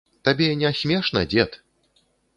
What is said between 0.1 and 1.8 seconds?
Табе не смешна, дзед?